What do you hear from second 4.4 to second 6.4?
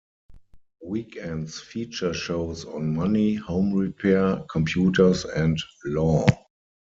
computers and law.